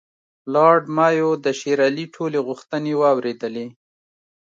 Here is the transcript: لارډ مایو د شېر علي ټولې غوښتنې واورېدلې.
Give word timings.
لارډ 0.53 0.83
مایو 0.95 1.29
د 1.43 1.45
شېر 1.59 1.79
علي 1.87 2.05
ټولې 2.15 2.39
غوښتنې 2.47 2.93
واورېدلې. 3.01 3.67